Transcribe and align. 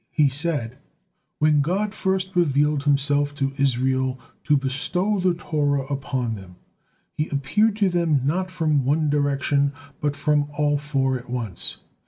He 0.09 0.29
said: 0.29 0.79
"When 1.37 1.61
God 1.61 1.93
first 1.93 2.35
revealed 2.35 2.85
Himself 2.85 3.35
to 3.35 3.53
Israel 3.57 4.19
to 4.45 4.57
bestow 4.57 5.19
the 5.19 5.35
Torah 5.35 5.85
upon 5.93 6.33
them, 6.33 6.55
He 7.13 7.29
appeared 7.29 7.75
to 7.75 7.89
them 7.89 8.21
not 8.25 8.49
from 8.49 8.83
one 8.83 9.11
direction, 9.11 9.73
but 9.99 10.15
from 10.15 10.47
all 10.57 10.79
four 10.79 11.19
at 11.19 11.29
once. 11.29 11.77